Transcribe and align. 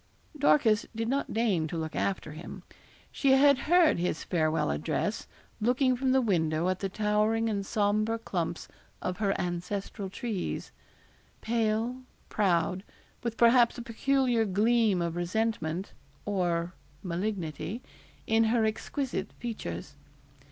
Dorcas 0.35 0.87
did 0.95 1.07
not 1.07 1.31
deign 1.31 1.67
to 1.67 1.77
look 1.77 1.95
after 1.95 2.31
him. 2.31 2.63
She 3.11 3.33
had 3.33 3.59
heard 3.69 3.99
his 3.99 4.23
farewell 4.23 4.71
address, 4.71 5.27
looking 5.59 5.95
from 5.95 6.11
the 6.11 6.23
window 6.23 6.69
at 6.69 6.79
the 6.79 6.89
towering 6.89 7.47
and 7.51 7.63
sombre 7.63 8.17
clumps 8.17 8.67
of 8.99 9.17
her 9.17 9.39
ancestral 9.39 10.09
trees 10.09 10.71
pale, 11.41 12.01
proud, 12.29 12.81
with 13.21 13.37
perhaps 13.37 13.77
a 13.77 13.83
peculiar 13.83 14.43
gleam 14.43 15.03
of 15.03 15.15
resentment 15.15 15.93
or 16.25 16.73
malignity 17.03 17.83
in 18.25 18.45
her 18.45 18.65
exquisite 18.65 19.31
features. 19.33 19.97